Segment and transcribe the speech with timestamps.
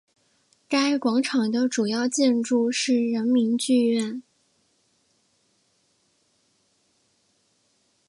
[0.67, 4.23] 该广场的主要建筑是人民剧院。